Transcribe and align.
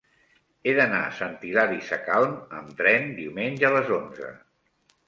He 0.63 0.71
d'anar 0.79 1.01
a 1.09 1.11
Sant 1.17 1.35
Hilari 1.49 1.79
Sacalm 1.91 2.35
amb 2.63 2.75
tren 2.81 3.09
diumenge 3.21 3.71
a 3.71 3.75
les 3.79 3.97
onze. 4.01 4.35